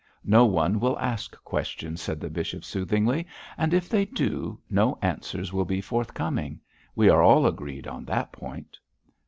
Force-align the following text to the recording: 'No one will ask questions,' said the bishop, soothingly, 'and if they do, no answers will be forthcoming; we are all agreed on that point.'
'No 0.23 0.45
one 0.47 0.79
will 0.79 0.97
ask 0.97 1.37
questions,' 1.43 2.01
said 2.01 2.19
the 2.19 2.29
bishop, 2.31 2.65
soothingly, 2.65 3.27
'and 3.55 3.71
if 3.71 3.87
they 3.87 4.03
do, 4.03 4.59
no 4.67 4.97
answers 4.99 5.53
will 5.53 5.63
be 5.63 5.79
forthcoming; 5.79 6.59
we 6.95 7.07
are 7.07 7.21
all 7.21 7.45
agreed 7.45 7.85
on 7.87 8.05
that 8.05 8.31
point.' 8.31 8.79